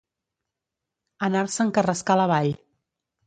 [1.27, 2.51] Anar-se'n Carrascal avall.